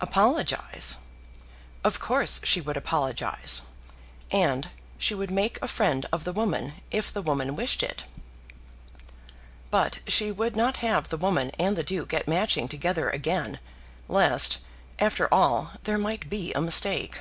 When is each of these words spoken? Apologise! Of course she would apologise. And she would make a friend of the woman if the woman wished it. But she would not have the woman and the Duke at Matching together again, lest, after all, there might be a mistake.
Apologise! 0.00 0.96
Of 1.84 2.00
course 2.00 2.40
she 2.42 2.60
would 2.60 2.76
apologise. 2.76 3.62
And 4.32 4.70
she 4.98 5.14
would 5.14 5.30
make 5.30 5.56
a 5.62 5.68
friend 5.68 6.04
of 6.10 6.24
the 6.24 6.32
woman 6.32 6.72
if 6.90 7.12
the 7.12 7.22
woman 7.22 7.54
wished 7.54 7.84
it. 7.84 8.02
But 9.70 10.00
she 10.08 10.32
would 10.32 10.56
not 10.56 10.78
have 10.78 11.10
the 11.10 11.16
woman 11.16 11.52
and 11.60 11.76
the 11.76 11.84
Duke 11.84 12.12
at 12.12 12.26
Matching 12.26 12.66
together 12.66 13.08
again, 13.10 13.60
lest, 14.08 14.58
after 14.98 15.32
all, 15.32 15.70
there 15.84 15.96
might 15.96 16.28
be 16.28 16.52
a 16.54 16.60
mistake. 16.60 17.20